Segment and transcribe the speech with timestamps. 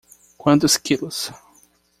[0.35, 1.31] Quantos quilos?